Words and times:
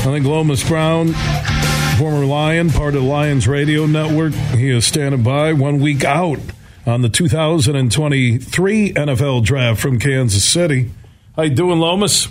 I 0.00 0.04
think 0.04 0.24
Lomas 0.24 0.66
Brown, 0.66 1.08
former 1.98 2.24
Lion, 2.24 2.70
part 2.70 2.94
of 2.94 3.02
the 3.02 3.06
Lions 3.08 3.46
Radio 3.46 3.84
Network, 3.84 4.32
he 4.32 4.70
is 4.70 4.86
standing 4.86 5.22
by 5.22 5.52
one 5.52 5.78
week 5.78 6.04
out 6.04 6.38
on 6.86 7.02
the 7.02 7.10
2023 7.10 8.92
NFL 8.94 9.44
Draft 9.44 9.78
from 9.78 9.98
Kansas 9.98 10.42
City. 10.42 10.90
How 11.36 11.42
you 11.42 11.54
doing, 11.54 11.78
Lomas? 11.78 12.28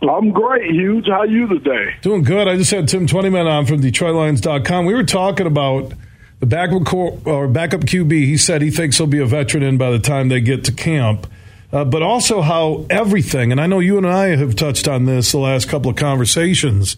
I'm 0.00 0.30
great, 0.30 0.70
Huge. 0.70 1.06
How 1.06 1.24
you 1.24 1.46
today? 1.46 1.94
Doing 2.00 2.22
good. 2.22 2.48
I 2.48 2.56
just 2.56 2.70
had 2.70 2.88
Tim 2.88 3.06
Twentyman 3.06 3.46
on 3.46 3.66
from 3.66 3.82
DetroitLions.com. 3.82 4.86
We 4.86 4.94
were 4.94 5.04
talking 5.04 5.46
about 5.46 5.92
the 6.40 6.46
backup 6.46 6.92
or 6.94 7.48
backup 7.48 7.82
QB. 7.82 8.12
He 8.12 8.38
said 8.38 8.62
he 8.62 8.70
thinks 8.70 8.96
he'll 8.96 9.06
be 9.06 9.20
a 9.20 9.26
veteran 9.26 9.62
in 9.62 9.76
by 9.76 9.90
the 9.90 9.98
time 9.98 10.30
they 10.30 10.40
get 10.40 10.64
to 10.64 10.72
camp 10.72 11.26
uh, 11.74 11.84
but 11.84 12.02
also 12.02 12.40
how 12.40 12.86
everything, 12.88 13.50
and 13.50 13.60
I 13.60 13.66
know 13.66 13.80
you 13.80 13.98
and 13.98 14.06
I 14.06 14.36
have 14.36 14.54
touched 14.54 14.86
on 14.86 15.06
this 15.06 15.32
the 15.32 15.38
last 15.38 15.68
couple 15.68 15.90
of 15.90 15.96
conversations, 15.96 16.96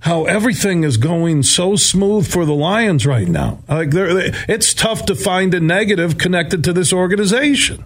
how 0.00 0.24
everything 0.26 0.84
is 0.84 0.96
going 0.96 1.42
so 1.42 1.74
smooth 1.74 2.30
for 2.30 2.44
the 2.44 2.54
Lions 2.54 3.06
right 3.06 3.26
now. 3.26 3.58
Like 3.68 3.88
it's 3.92 4.72
tough 4.72 5.06
to 5.06 5.16
find 5.16 5.52
a 5.52 5.58
negative 5.58 6.16
connected 6.16 6.62
to 6.62 6.72
this 6.72 6.92
organization. 6.92 7.84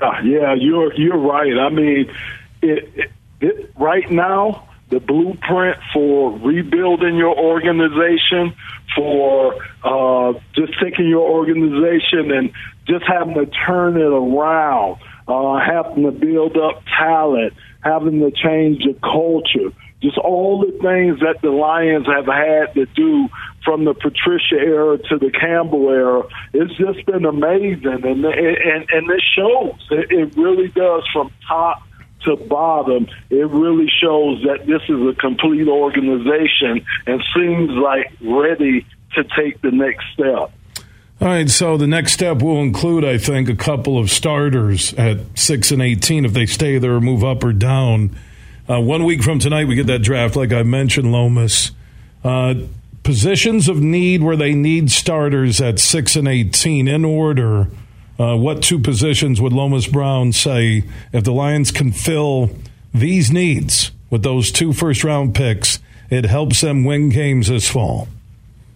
Uh, 0.00 0.20
yeah, 0.22 0.54
you're 0.54 0.94
you're 0.94 1.18
right. 1.18 1.58
I 1.58 1.68
mean, 1.68 2.14
it, 2.62 2.90
it, 2.94 3.10
it, 3.40 3.72
right 3.76 4.08
now 4.08 4.68
the 4.90 5.00
blueprint 5.00 5.78
for 5.92 6.38
rebuilding 6.38 7.16
your 7.16 7.36
organization, 7.36 8.54
for 8.94 9.54
uh, 9.82 10.32
just 10.54 10.72
taking 10.82 11.08
your 11.08 11.28
organization 11.28 12.30
and 12.30 12.52
just 12.86 13.04
having 13.06 13.34
to 13.34 13.46
turn 13.66 13.96
it 13.96 14.02
around 14.02 14.98
uh, 15.26 15.58
having 15.58 16.04
to 16.04 16.10
build 16.10 16.56
up 16.56 16.82
talent, 16.98 17.54
having 17.82 18.20
to 18.20 18.30
change 18.30 18.84
the 18.84 18.94
culture, 19.02 19.74
just 20.02 20.18
all 20.18 20.60
the 20.60 20.72
things 20.72 21.20
that 21.20 21.40
the 21.42 21.50
Lions 21.50 22.06
have 22.06 22.26
had 22.26 22.74
to 22.74 22.86
do 22.94 23.28
from 23.64 23.84
the 23.84 23.94
Patricia 23.94 24.56
era 24.56 24.98
to 24.98 25.18
the 25.18 25.30
Campbell 25.30 25.88
era. 25.88 26.22
It's 26.52 26.74
just 26.76 27.06
been 27.06 27.24
amazing, 27.24 28.04
and 28.04 28.24
and 28.24 28.90
and 28.90 29.10
it 29.10 29.22
shows. 29.34 29.80
It, 29.90 30.10
it 30.10 30.36
really 30.36 30.68
does 30.68 31.04
from 31.12 31.32
top 31.48 31.82
to 32.24 32.36
bottom, 32.36 33.06
it 33.30 33.48
really 33.48 33.88
shows 34.00 34.42
that 34.44 34.66
this 34.66 34.82
is 34.88 35.00
a 35.08 35.14
complete 35.18 35.68
organization 35.68 36.84
and 37.06 37.22
seems 37.34 37.70
like 37.70 38.12
ready 38.20 38.86
to 39.14 39.24
take 39.36 39.60
the 39.60 39.70
next 39.70 40.04
step. 40.12 40.52
All 41.20 41.28
right, 41.28 41.48
so 41.48 41.76
the 41.76 41.86
next 41.86 42.12
step 42.12 42.42
will 42.42 42.60
include, 42.60 43.04
I 43.04 43.18
think, 43.18 43.48
a 43.48 43.54
couple 43.54 43.98
of 43.98 44.10
starters 44.10 44.92
at 44.94 45.18
six 45.38 45.70
and 45.70 45.80
eighteen 45.80 46.24
if 46.24 46.32
they 46.32 46.46
stay 46.46 46.78
there 46.78 46.94
or 46.96 47.00
move 47.00 47.22
up 47.22 47.44
or 47.44 47.52
down. 47.52 48.16
Uh, 48.68 48.80
one 48.80 49.04
week 49.04 49.22
from 49.22 49.38
tonight, 49.38 49.66
we 49.68 49.76
get 49.76 49.86
that 49.86 50.00
draft, 50.00 50.36
like 50.36 50.52
I 50.52 50.64
mentioned, 50.64 51.12
Lomas. 51.12 51.70
Uh, 52.24 52.54
positions 53.04 53.68
of 53.68 53.80
need 53.80 54.22
where 54.22 54.36
they 54.36 54.54
need 54.54 54.90
starters 54.90 55.60
at 55.60 55.78
six 55.78 56.16
and 56.16 56.26
eighteen 56.26 56.88
in 56.88 57.04
order. 57.04 57.68
Uh, 58.18 58.36
what 58.36 58.62
two 58.62 58.78
positions 58.78 59.40
would 59.40 59.52
Lomas 59.52 59.86
Brown 59.86 60.32
say 60.32 60.84
if 61.12 61.24
the 61.24 61.32
Lions 61.32 61.70
can 61.72 61.92
fill 61.92 62.50
these 62.92 63.32
needs 63.32 63.90
with 64.08 64.22
those 64.22 64.52
two 64.52 64.72
first 64.72 65.02
round 65.02 65.34
picks? 65.34 65.80
It 66.10 66.26
helps 66.26 66.60
them 66.60 66.84
win 66.84 67.08
games 67.08 67.48
this 67.48 67.68
fall. 67.68 68.08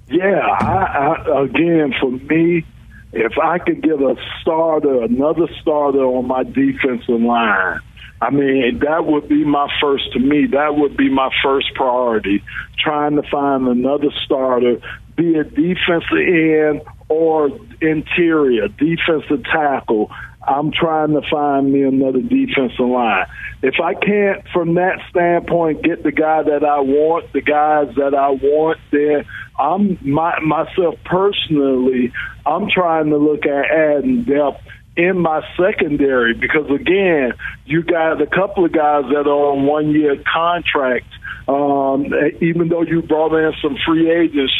Yeah, 0.09 0.41
I, 0.41 1.23
I, 1.27 1.45
again, 1.45 1.95
for 2.01 2.11
me, 2.11 2.65
if 3.13 3.39
I 3.39 3.59
could 3.59 3.83
get 3.83 4.01
a 4.01 4.17
starter, 4.41 5.03
another 5.03 5.47
starter 5.61 6.05
on 6.05 6.27
my 6.27 6.43
defensive 6.43 7.21
line, 7.21 7.81
I 8.21 8.31
mean, 8.31 8.81
that 8.81 9.05
would 9.05 9.29
be 9.29 9.45
my 9.45 9.69
first, 9.81 10.13
to 10.15 10.19
me, 10.19 10.47
that 10.47 10.75
would 10.75 10.97
be 10.97 11.09
my 11.09 11.31
first 11.43 11.75
priority, 11.75 12.43
trying 12.79 13.17
to 13.17 13.23
find 13.31 13.69
another 13.69 14.09
starter, 14.25 14.81
be 15.15 15.37
a 15.37 15.45
defensive 15.45 16.03
end 16.13 16.83
or 17.09 17.51
interior, 17.81 18.69
defensive 18.69 19.45
tackle. 19.45 20.11
I'm 20.47 20.73
trying 20.73 21.13
to 21.13 21.21
find 21.31 21.73
me 21.73 21.83
another 21.83 22.21
defensive 22.21 22.87
line. 22.87 23.27
If 23.63 23.75
I 23.83 23.95
can't, 23.95 24.47
from 24.53 24.75
that 24.75 25.01
standpoint, 25.11 25.83
get 25.83 26.03
the 26.03 26.13
guy 26.13 26.43
that 26.43 26.65
I 26.65 26.81
want, 26.81 27.33
the 27.33 27.41
guys 27.41 27.95
that 27.97 28.15
I 28.15 28.31
want, 28.31 28.79
then 28.93 29.25
I'm 29.59 29.99
my, 30.01 30.39
myself 30.41 30.95
personally. 31.05 32.13
I'm 32.47 32.71
trying 32.71 33.11
to 33.11 33.17
look 33.19 33.45
at 33.47 33.71
adding 33.71 34.25
depth 34.25 34.63
in 34.97 35.19
my 35.19 35.43
secondary 35.57 36.35
because 36.35 36.71
again, 36.71 37.33
you 37.67 37.83
got 37.83 38.21
a 38.21 38.27
couple 38.27 38.65
of 38.65 38.73
guys 38.73 39.05
that 39.13 39.27
are 39.27 39.53
on 39.53 39.67
one 39.67 39.91
year 39.91 40.17
contracts. 40.33 41.15
Um, 41.47 42.13
even 42.43 42.69
though 42.69 42.83
you 42.83 43.01
brought 43.01 43.33
in 43.33 43.53
some 43.63 43.77
free 43.87 44.11
agents, 44.11 44.53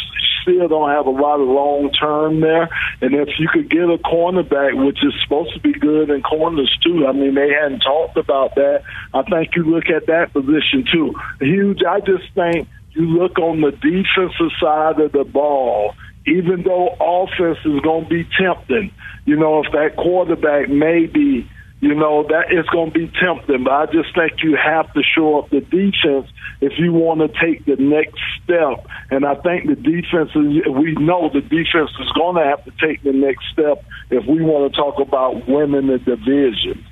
still 0.49 0.67
don't 0.67 0.89
have 0.89 1.05
a 1.05 1.11
lot 1.11 1.39
of 1.39 1.47
long 1.47 1.91
term 1.91 2.41
there. 2.41 2.69
And 3.01 3.13
if 3.13 3.29
you 3.39 3.47
could 3.51 3.69
get 3.69 3.83
a 3.83 3.97
cornerback, 3.97 4.83
which 4.85 5.03
is 5.03 5.13
supposed 5.23 5.53
to 5.53 5.59
be 5.59 5.73
good 5.73 6.09
in 6.09 6.21
corners 6.21 6.75
too, 6.83 7.05
I 7.07 7.11
mean 7.11 7.35
they 7.35 7.49
hadn't 7.49 7.81
talked 7.81 8.17
about 8.17 8.55
that. 8.55 8.83
I 9.13 9.23
think 9.23 9.55
you 9.55 9.63
look 9.63 9.89
at 9.89 10.07
that 10.07 10.33
position 10.33 10.85
too. 10.91 11.13
Huge. 11.39 11.83
I 11.87 11.99
just 11.99 12.33
think 12.33 12.67
you 12.91 13.05
look 13.05 13.37
on 13.39 13.61
the 13.61 13.71
defensive 13.71 14.51
side 14.59 14.99
of 14.99 15.11
the 15.11 15.23
ball, 15.23 15.93
even 16.25 16.63
though 16.63 16.89
offense 16.99 17.59
is 17.65 17.79
going 17.81 18.05
to 18.05 18.09
be 18.09 18.27
tempting, 18.37 18.91
you 19.25 19.35
know, 19.35 19.63
if 19.63 19.71
that 19.71 19.95
quarterback 19.95 20.69
may 20.69 21.05
be, 21.05 21.49
you 21.81 21.95
know, 21.95 22.23
that 22.23 22.51
is 22.51 22.65
going 22.69 22.91
to 22.91 22.99
be 22.99 23.11
tempting. 23.19 23.63
But 23.63 23.73
I 23.73 23.85
just 23.85 24.13
think 24.13 24.43
you 24.43 24.57
have 24.57 24.91
to 24.93 25.01
show 25.03 25.39
up 25.39 25.49
the 25.49 25.61
defense 25.61 26.27
if 26.61 26.73
you 26.77 26.91
want 26.91 27.21
to 27.21 27.27
take 27.39 27.65
the 27.65 27.77
next 27.77 28.19
step. 28.49 28.85
And 29.11 29.25
I 29.25 29.35
think 29.35 29.67
the 29.67 29.75
defense 29.75 30.31
is, 30.31 30.67
we 30.71 30.93
know 30.95 31.29
the 31.29 31.41
defense 31.41 31.91
is 31.99 32.11
going 32.13 32.35
to 32.35 32.43
have 32.43 32.63
to 32.65 32.71
take 32.79 33.03
the 33.03 33.13
next 33.13 33.45
step 33.53 33.83
if 34.09 34.25
we 34.25 34.41
want 34.41 34.71
to 34.71 34.77
talk 34.77 34.99
about 34.99 35.47
winning 35.47 35.87
the 35.87 35.99
division. 35.99 36.85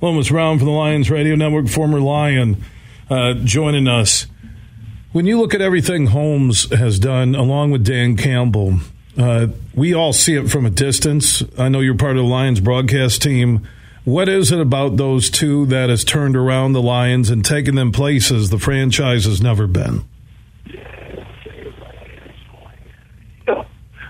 Lomas 0.00 0.28
Brown 0.28 0.58
from 0.58 0.66
the 0.66 0.72
Lions 0.72 1.10
Radio 1.10 1.34
Network, 1.34 1.68
former 1.68 2.00
Lion, 2.00 2.62
uh, 3.10 3.34
joining 3.34 3.88
us. 3.88 4.26
When 5.12 5.26
you 5.26 5.40
look 5.40 5.54
at 5.54 5.60
everything 5.60 6.08
Holmes 6.08 6.70
has 6.70 6.98
done, 6.98 7.34
along 7.34 7.70
with 7.70 7.84
Dan 7.84 8.16
Campbell, 8.16 8.78
uh, 9.16 9.48
we 9.74 9.94
all 9.94 10.12
see 10.12 10.34
it 10.34 10.50
from 10.50 10.66
a 10.66 10.70
distance. 10.70 11.42
I 11.58 11.68
know 11.68 11.80
you're 11.80 11.96
part 11.96 12.16
of 12.16 12.22
the 12.24 12.28
Lions 12.28 12.60
broadcast 12.60 13.22
team. 13.22 13.66
What 14.04 14.28
is 14.28 14.52
it 14.52 14.60
about 14.60 14.96
those 14.96 15.28
two 15.28 15.66
that 15.66 15.90
has 15.90 16.04
turned 16.04 16.36
around 16.36 16.72
the 16.72 16.82
Lions 16.82 17.30
and 17.30 17.44
taken 17.44 17.74
them 17.74 17.90
places 17.90 18.50
the 18.50 18.58
franchise 18.58 19.24
has 19.24 19.42
never 19.42 19.66
been? 19.66 20.04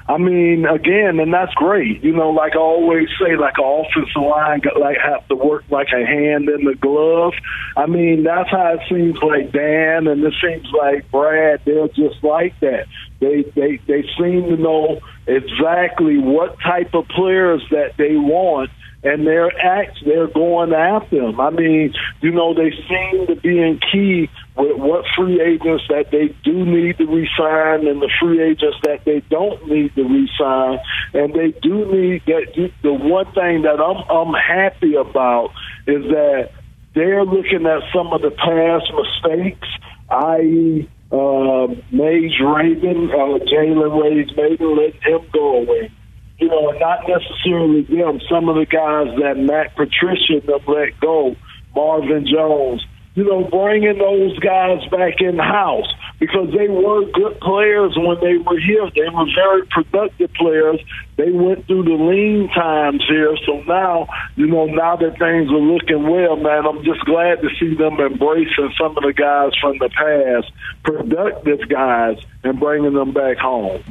I 0.09 0.17
mean, 0.17 0.65
again, 0.65 1.21
and 1.21 1.35
that's 1.35 1.53
great. 1.53 2.03
You 2.03 2.15
know, 2.15 2.31
like 2.31 2.55
I 2.55 2.61
always 2.61 3.09
say, 3.21 3.37
like 3.37 3.59
an 3.59 3.65
offensive 3.65 4.23
line, 4.23 4.63
like 4.81 4.97
have 5.05 5.29
to 5.29 5.35
work 5.35 5.65
like 5.71 5.89
a 5.93 6.05
hand 6.05 6.49
in 6.49 6.65
the 6.65 6.75
glove. 6.75 7.35
I 7.77 7.85
mean, 7.85 8.25
that's 8.25 8.51
how 8.51 8.73
it 8.73 8.81
seems 8.89 9.19
like 9.23 9.53
Dan, 9.53 10.07
and 10.07 10.25
it 10.25 10.33
seems 10.43 10.67
like 10.73 11.11
Brad. 11.11 11.61
They're 11.67 11.89
just 11.89 12.25
like 12.25 12.59
that. 12.61 12.87
They 13.21 13.43
they 13.55 13.81
they 13.87 14.03
seem 14.19 14.45
to 14.45 14.57
know 14.57 15.01
exactly 15.27 16.17
what 16.17 16.59
type 16.61 16.95
of 16.95 17.07
players 17.09 17.63
that 17.71 17.99
they 17.99 18.17
want 18.17 18.71
and 19.03 19.26
they're 19.26 19.56
act 19.64 19.98
they're 20.04 20.26
going 20.26 20.72
after 20.72 21.20
them. 21.20 21.41
I 21.41 21.50
mean, 21.50 21.94
you 22.20 22.32
know, 22.32 22.53
they 22.53 22.70
seem 22.88 23.26
to 23.28 23.36
be 23.36 23.59
in 23.59 23.78
key 23.92 24.28
with 24.56 24.76
what 24.76 25.04
free 25.16 25.41
agents 25.41 25.84
that 25.88 26.10
they 26.10 26.34
do 26.42 26.64
need 26.64 26.98
to 26.98 27.06
resign 27.06 27.86
and 27.86 28.03
the 28.03 28.10
free 28.20 28.42
agents 28.42 28.76
that 28.82 29.04
they 29.04 29.20
don't 29.31 29.69
need 29.69 29.94
to 29.94 30.03
resign. 30.03 30.81
And 31.14 31.32
they 31.32 31.56
do 31.60 31.86
need 31.92 32.22
that. 32.26 32.70
The 32.82 32.92
one 32.92 33.26
thing 33.32 33.62
that 33.62 33.81
I'm 33.81 34.03
I'm 34.10 34.34
happy 34.34 34.94
about 34.94 35.50
is 35.86 36.03
that 36.10 36.50
they're 36.94 37.25
looking 37.25 37.66
at 37.66 37.82
some 37.94 38.12
of 38.12 38.22
the 38.22 38.32
past 38.32 38.91
mistakes, 38.94 39.69
i.e. 40.10 40.91
Uh, 41.10 41.68
Mage 41.91 42.36
Raven, 42.44 43.10
uh, 43.10 43.41
Jalen 43.48 44.03
Reeves-Maybin, 44.03 44.77
let 44.77 44.94
him 45.03 45.27
go 45.33 45.62
away 45.62 45.91
you 46.39 46.49
know, 46.49 46.71
not 46.79 47.01
necessarily 47.09 47.83
them. 47.83 48.21
Some 48.31 48.49
of 48.49 48.57
the 48.57 48.67
guys 48.67 49.09
that 49.21 49.37
Matt 49.39 49.75
Patricia 49.75 50.41
them 50.47 50.61
let 50.67 50.99
go, 51.01 51.37
Marvin 51.75 52.27
Jones, 52.27 52.85
you 53.15 53.25
know, 53.25 53.43
bringing 53.51 53.99
those 53.99 54.39
guys 54.39 54.87
back 54.91 55.21
in 55.21 55.39
house 55.39 55.93
because 56.21 56.55
they 56.57 56.69
were 56.69 57.05
good 57.11 57.41
players 57.41 57.95
when 57.97 58.17
they 58.21 58.39
were 58.39 58.61
here. 58.61 58.89
They 58.95 59.09
were 59.13 59.27
very 59.35 59.67
productive 59.67 60.33
players. 60.35 60.81
They 61.17 61.33
went 61.33 61.67
through 61.67 61.83
the 61.85 61.99
lean 61.99 62.49
times 62.55 63.03
here. 63.09 63.37
So 63.45 63.63
now, 63.63 64.07
you 64.37 64.47
know, 64.47 64.67
now 64.67 64.95
that 64.97 65.19
things 65.19 65.51
are 65.51 65.59
looking 65.59 66.09
well, 66.09 66.37
man, 66.37 66.65
I'm 66.65 66.85
just 66.85 67.05
glad 67.07 67.43
to 67.43 67.49
see 67.59 67.75
them 67.75 67.99
embracing 67.99 68.73
some 68.79 68.97
of 68.97 69.03
the 69.03 69.13
guys 69.13 69.51
from 69.61 69.79
the 69.79 69.91
past, 69.91 70.53
productive 70.85 71.69
guys, 71.69 72.19
and 72.45 72.61
bringing 72.61 72.95
them 72.95 73.13
back 73.13 73.39
home. 73.39 73.83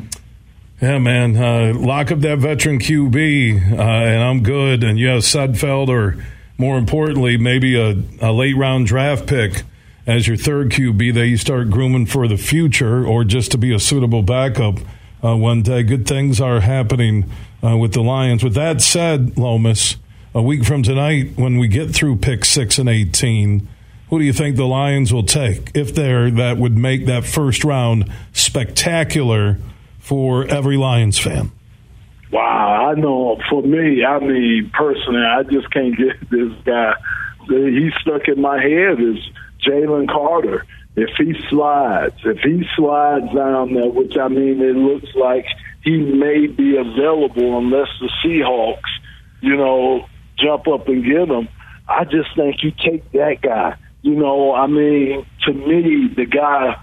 Yeah, 0.80 1.00
man. 1.00 1.36
Uh, 1.36 1.74
lock 1.74 2.12
up 2.12 2.20
that 2.20 2.38
veteran 2.38 2.78
QB, 2.78 3.72
uh, 3.72 3.82
and 3.82 4.22
I'm 4.22 4.44
good. 4.44 4.84
And 4.84 5.00
you 5.00 5.08
have 5.08 5.24
Sudfeld, 5.24 5.88
or 5.88 6.24
more 6.60 6.78
importantly, 6.78 7.36
maybe 7.36 7.80
a, 7.80 7.96
a 8.22 8.32
late 8.32 8.56
round 8.56 8.86
draft 8.86 9.26
pick 9.26 9.64
as 10.06 10.28
your 10.28 10.38
third 10.38 10.70
QB 10.70 11.16
that 11.16 11.28
you 11.28 11.36
start 11.36 11.72
grooming 11.72 12.06
for 12.06 12.28
the 12.28 12.38
future 12.38 13.04
or 13.04 13.24
just 13.24 13.52
to 13.54 13.58
be 13.58 13.74
a 13.74 13.80
suitable 13.80 14.22
backup 14.22 14.76
uh, 15.24 15.36
one 15.36 15.64
day. 15.64 15.82
Good 15.82 16.08
things 16.08 16.40
are 16.40 16.60
happening 16.60 17.30
uh, 17.64 17.76
with 17.76 17.94
the 17.94 18.04
Lions. 18.04 18.44
With 18.44 18.54
that 18.54 18.80
said, 18.80 19.36
Lomas, 19.36 19.96
a 20.36 20.44
week 20.44 20.64
from 20.64 20.84
tonight, 20.84 21.32
when 21.38 21.58
we 21.58 21.68
get 21.68 21.90
through 21.90 22.18
pick 22.18 22.46
six 22.46 22.78
and 22.78 22.88
18, 22.88 23.68
who 24.12 24.20
do 24.20 24.26
you 24.26 24.32
think 24.32 24.56
the 24.56 24.68
Lions 24.68 25.12
will 25.12 25.26
take 25.26 25.72
if 25.76 25.96
they're 25.96 26.30
that 26.30 26.58
would 26.58 26.78
make 26.78 27.08
that 27.08 27.26
first 27.26 27.64
round 27.64 28.12
spectacular 28.32 29.58
for 30.08 30.46
every 30.46 30.78
Lions 30.78 31.20
fan? 31.20 31.52
Wow, 32.32 32.92
I 32.92 33.00
know. 33.00 33.38
For 33.50 33.62
me, 33.62 34.06
I 34.06 34.20
mean, 34.20 34.72
personally, 34.74 35.22
I 35.22 35.44
just 35.44 35.70
can't 35.72 35.98
get 35.98 36.18
this 36.32 36.54
guy. 36.66 36.94
He's 37.50 37.94
stuck 38.02 38.28
in 38.28 38.42
my 38.42 38.62
head 38.62 39.00
is 39.02 39.18
Jalen 39.66 40.10
Carter. 40.10 40.66
If 40.96 41.10
he 41.18 41.34
slides, 41.50 42.16
if 42.26 42.40
he 42.40 42.66
slides 42.76 43.34
down 43.34 43.74
there, 43.74 43.90
which 43.90 44.18
I 44.18 44.30
mean, 44.30 44.62
it 44.62 44.76
looks 44.76 45.14
like 45.16 45.46
he 45.84 45.98
may 45.98 46.48
be 46.48 46.76
available 46.78 47.58
unless 47.58 47.88
the 48.00 48.10
Seahawks, 48.24 48.90
you 49.42 49.56
know, 49.56 50.06
jump 50.38 50.68
up 50.68 50.88
and 50.88 51.04
get 51.04 51.30
him. 51.30 51.48
I 51.88 52.04
just 52.06 52.36
think 52.36 52.64
you 52.64 52.72
take 52.72 53.12
that 53.12 53.42
guy. 53.42 53.78
You 54.02 54.16
know, 54.16 54.54
I 54.54 54.68
mean, 54.68 55.26
to 55.46 55.54
me, 55.54 56.14
the 56.16 56.26
guy 56.26 56.76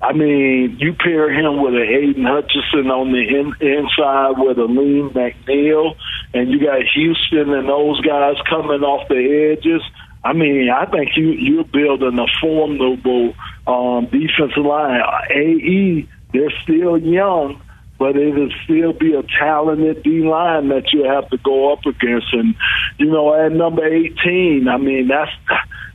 I 0.00 0.12
mean, 0.12 0.76
you 0.78 0.94
pair 0.94 1.28
him 1.32 1.60
with 1.60 1.74
an 1.74 1.82
Aidan 1.82 2.24
Hutchinson 2.24 2.90
on 2.90 3.10
the 3.10 3.18
in, 3.18 3.52
inside 3.60 4.38
with 4.38 4.58
a 4.58 4.62
Alim 4.62 5.10
McNeill, 5.10 5.96
and 6.32 6.50
you 6.50 6.60
got 6.60 6.82
Houston 6.94 7.52
and 7.52 7.68
those 7.68 8.00
guys 8.02 8.36
coming 8.48 8.82
off 8.82 9.08
the 9.08 9.56
edges. 9.56 9.82
I 10.22 10.34
mean, 10.34 10.70
I 10.70 10.86
think 10.86 11.16
you 11.16 11.30
you're 11.30 11.64
building 11.64 12.18
a 12.18 12.26
formidable 12.40 13.34
um, 13.66 14.06
defensive 14.06 14.64
line. 14.64 15.00
AE, 15.30 16.08
they're 16.32 16.52
still 16.62 16.96
young, 16.96 17.60
but 17.98 18.16
it'll 18.16 18.50
still 18.64 18.92
be 18.92 19.14
a 19.14 19.24
talented 19.38 20.04
D 20.04 20.20
line 20.20 20.68
that 20.68 20.92
you 20.92 21.04
have 21.04 21.28
to 21.30 21.38
go 21.38 21.72
up 21.72 21.84
against. 21.86 22.32
And 22.32 22.54
you 22.98 23.06
know, 23.06 23.34
at 23.34 23.50
number 23.50 23.84
18, 23.84 24.68
I 24.68 24.76
mean, 24.76 25.08
that's 25.08 25.32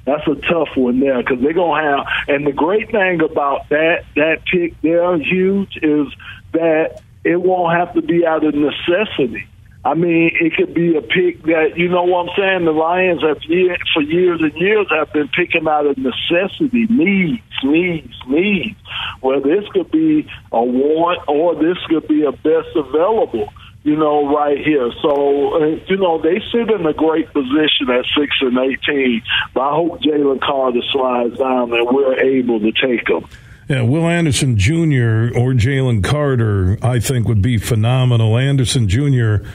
that's 0.06 0.28
a 0.28 0.36
tough 0.36 0.70
one 0.76 1.00
there 1.00 1.20
because 1.20 1.42
they're 1.42 1.54
gonna 1.54 1.82
have. 1.82 2.08
And 2.28 2.46
the 2.46 2.52
great 2.52 2.92
thing 2.92 3.22
about 3.22 3.70
that 3.70 4.04
that 4.16 4.40
pick 4.52 4.80
there, 4.82 5.18
huge, 5.18 5.78
is 5.82 6.08
that 6.52 7.02
it 7.24 7.42
won't 7.42 7.78
have 7.78 7.94
to 7.94 8.02
be 8.02 8.26
out 8.26 8.44
of 8.44 8.54
necessity. 8.54 9.48
I 9.86 9.96
mean, 9.96 10.32
it 10.40 10.56
could 10.56 10.74
be 10.74 10.96
a 10.96 11.02
pick 11.02 11.44
that 11.44 11.74
you 11.78 11.90
know 11.90 12.04
what 12.04 12.30
I'm 12.30 12.36
saying. 12.38 12.66
The 12.66 12.72
Lions 12.72 13.22
have 13.22 13.44
year, 13.44 13.76
for 13.94 14.02
years 14.02 14.42
and 14.42 14.54
years 14.54 14.88
have 14.92 15.12
been 15.12 15.28
picking 15.30 15.68
out 15.68 15.86
of 15.86 15.98
necessity, 15.98 16.88
needs, 16.90 17.42
needs, 17.64 18.16
needs. 18.28 18.80
Well, 19.22 19.42
this 19.42 19.68
could 19.70 19.92
be 19.92 20.28
a 20.52 20.64
want, 20.64 21.28
or 21.28 21.56
this 21.56 21.78
could 21.90 22.08
be 22.08 22.24
a 22.24 22.32
best 22.32 22.70
available 22.76 23.50
you 23.84 23.98
know, 23.98 24.34
right 24.34 24.58
here. 24.58 24.92
So, 25.02 25.56
uh, 25.56 25.66
you 25.88 25.98
know, 25.98 26.22
they 26.22 26.42
sit 26.52 26.72
in 26.72 26.86
a 26.86 26.94
great 26.94 27.32
position 27.34 27.90
at 27.90 28.06
6 28.18 28.36
and 28.42 28.58
18, 28.58 29.22
but 29.54 29.62
I 29.62 29.76
hope 29.76 30.02
Jalen 30.02 30.42
Carter 30.42 30.82
slides 30.92 31.38
down 31.38 31.74
and 31.74 31.88
we're 31.92 32.20
able 32.20 32.60
to 32.62 32.72
take 32.72 33.08
him. 33.10 33.26
Yeah, 33.68 33.82
Will 33.82 34.08
Anderson 34.08 34.58
Jr. 34.58 35.32
or 35.38 35.54
Jalen 35.54 36.04
Carter, 36.04 36.78
I 36.82 37.00
think, 37.00 37.28
would 37.28 37.42
be 37.42 37.58
phenomenal. 37.58 38.38
Anderson 38.38 38.88
Jr., 38.88 39.46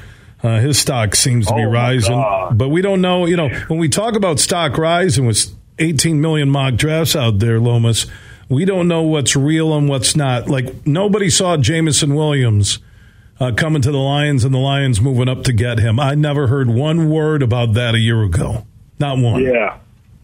uh, 0.43 0.61
his 0.61 0.79
stock 0.79 1.15
seems 1.15 1.47
to 1.47 1.55
be 1.55 1.63
oh 1.65 1.71
rising, 1.71 2.25
but 2.53 2.69
we 2.69 2.81
don't 2.81 3.01
know. 3.01 3.27
You 3.27 3.37
know, 3.37 3.49
when 3.67 3.79
we 3.79 3.89
talk 3.89 4.15
about 4.15 4.39
stock 4.39 4.79
rising 4.79 5.27
with 5.27 5.47
18 5.79 6.21
million 6.21 6.49
mock 6.49 6.75
drafts 6.77 7.17
out 7.17 7.41
there, 7.41 7.59
Lomas, 7.59 8.07
we 8.49 8.65
don't 8.65 8.89
know 8.89 9.03
what's 9.03 9.35
real 9.35 9.77
and 9.77 9.89
what's 9.89 10.15
not. 10.15 10.49
Like 10.49 10.87
nobody 10.87 11.29
saw 11.29 11.57
Jameson 11.57 12.15
Williams 12.15 12.79
uh, 13.41 13.53
coming 13.53 13.83
to 13.83 13.91
the 13.91 13.99
Lions 13.99 14.45
and 14.45 14.53
the 14.53 14.59
Lions 14.59 15.01
moving 15.01 15.29
up 15.29 15.45
to 15.45 15.53
get 15.53 15.79
him. 15.79 16.01
I 16.01 16.15
never 16.15 16.47
heard 16.47 16.69
one 16.69 17.11
word 17.11 17.43
about 17.43 17.75
that 17.75 17.95
a 17.95 17.99
year 17.99 18.23
ago. 18.23 18.67
Not 18.99 19.19
one. 19.19 19.43
Yeah. 19.43 19.79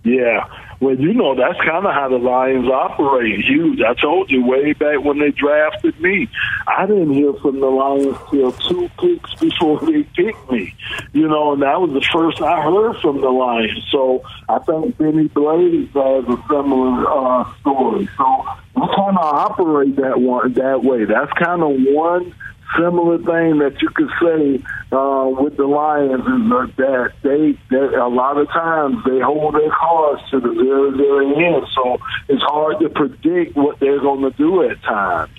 Yeah. 0.05 0.49
Well, 0.81 0.97
you 0.99 1.15
know, 1.15 1.35
that's 1.35 1.59
kind 1.61 1.87
of 1.87 1.95
how 1.95 2.11
the 2.11 2.19
Lions 2.19 2.69
operate. 2.69 3.43
Huge. 3.43 3.81
I 3.81 3.95
told 3.95 4.31
you 4.31 4.45
way 4.45 4.75
back 4.75 5.03
when 5.03 5.19
they 5.19 5.31
drafted 5.31 5.99
me. 5.99 6.29
I 6.67 6.85
didn't 6.85 7.15
hear 7.15 7.33
from 7.35 7.61
the 7.61 7.67
Lions 7.67 8.17
till 8.31 8.53
two 8.53 8.91
picks 8.99 9.35
before 9.37 9.81
they 9.81 10.03
picked 10.03 10.51
me. 10.51 10.75
You 11.13 11.29
know, 11.29 11.55
and 11.55 11.63
that 11.63 11.81
was 11.81 11.93
the 11.93 12.07
first 12.13 12.43
I 12.43 12.61
heard 12.63 13.01
from 13.01 13.23
the 13.23 13.31
Lions. 13.31 13.87
So 13.91 14.23
I 14.47 14.59
think 14.59 14.99
Bennie 14.99 15.29
Blades 15.29 15.93
has 15.95 16.25
a 16.25 16.43
similar 16.49 17.11
uh, 17.11 17.55
story. 17.61 18.09
So 18.19 18.47
kind 18.89 19.19
of 19.19 19.25
operate 19.25 19.97
that 19.97 20.21
one 20.21 20.53
that 20.55 20.83
way. 20.83 21.05
That's 21.05 21.33
kind 21.33 21.63
of 21.63 21.71
one 21.95 22.35
similar 22.77 23.19
thing 23.19 23.59
that 23.59 23.81
you 23.81 23.89
could 23.91 24.11
say 24.21 24.65
uh, 24.93 25.29
with 25.29 25.57
the 25.57 25.67
Lions 25.67 26.21
is 26.21 26.77
that 26.77 27.13
they, 27.23 27.59
they 27.71 27.95
a 27.97 28.09
lot 28.09 28.39
of 28.39 28.49
times 28.49 28.97
they 29.05 29.21
hold 29.21 29.55
their 29.55 29.71
cards 29.71 30.23
to 30.31 30.41
the 30.41 30.49
very 30.49 30.91
very 30.97 31.47
end, 31.47 31.65
so 31.75 31.99
it's 32.29 32.43
hard 32.43 32.81
to 32.81 32.89
predict 32.89 33.57
what 33.57 33.79
they're 33.81 34.01
going 34.01 34.23
to 34.23 34.37
do 34.37 34.69
at 34.69 34.83
times. 34.83 35.31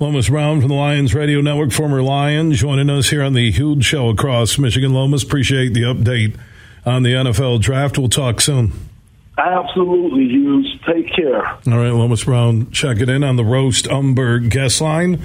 Lomas 0.00 0.28
Brown 0.28 0.60
from 0.60 0.68
the 0.68 0.74
Lions 0.74 1.14
Radio 1.14 1.40
Network, 1.40 1.72
former 1.72 2.02
Lion, 2.02 2.52
joining 2.52 2.90
us 2.90 3.10
here 3.10 3.22
on 3.22 3.32
the 3.32 3.50
huge 3.52 3.84
show 3.84 4.08
across 4.08 4.58
Michigan. 4.58 4.92
Lomas, 4.92 5.22
appreciate 5.22 5.72
the 5.72 5.82
update 5.82 6.36
on 6.84 7.04
the 7.04 7.10
NFL 7.10 7.60
draft. 7.60 7.96
We'll 7.96 8.08
talk 8.08 8.40
soon. 8.40 8.72
Absolutely, 9.36 10.28
Huge. 10.28 10.66
Take 10.86 11.12
care. 11.14 11.44
All 11.46 11.78
right, 11.78 11.90
Lomas 11.90 12.24
Brown, 12.24 12.70
check 12.70 12.98
it 13.00 13.08
in 13.08 13.24
on 13.24 13.36
the 13.36 13.44
Roast 13.44 13.88
Umber 13.88 14.38
guest 14.38 14.80
line. 14.80 15.20